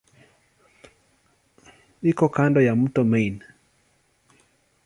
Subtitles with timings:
[2.11, 3.35] Iko kando ya mto Main.